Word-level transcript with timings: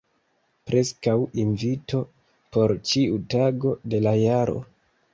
Preskaŭ 0.71 1.13
invito 1.43 2.01
por 2.57 2.75
ĉiu 2.93 3.23
tago 3.37 3.79
de 3.93 4.05
la 4.09 4.19
jaro. 4.27 4.61